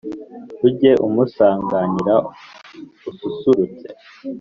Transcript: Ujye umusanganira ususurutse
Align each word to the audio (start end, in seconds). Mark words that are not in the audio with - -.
Ujye 0.67 0.91
umusanganira 1.05 2.15
ususurutse 3.09 3.87